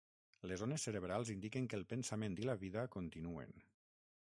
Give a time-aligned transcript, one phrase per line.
[0.51, 3.57] Les ones cerebrals indiquen que el pensament i la vida continuen.